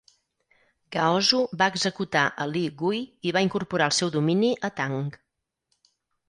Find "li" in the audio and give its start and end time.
2.53-2.63